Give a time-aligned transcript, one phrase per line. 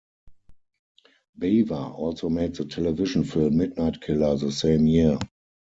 [1.39, 5.19] Bava also made the television film "Midnight Killer" the same year.